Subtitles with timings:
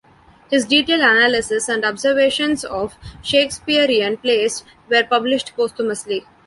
[0.49, 6.25] His detailed analyses and observations of Shakespearean plays were published posthumously.